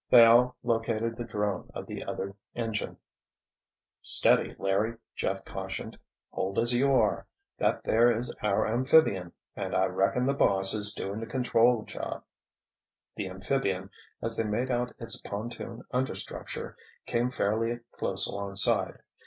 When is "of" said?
1.75-1.85